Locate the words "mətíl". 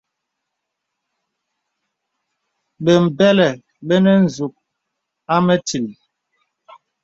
5.45-5.87